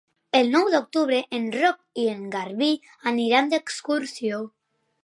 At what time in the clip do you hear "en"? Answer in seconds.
1.39-1.45, 2.15-2.27